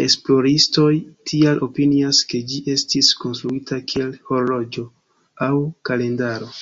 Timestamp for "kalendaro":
5.92-6.56